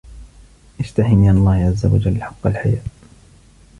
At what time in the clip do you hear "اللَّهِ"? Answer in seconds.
1.29-1.51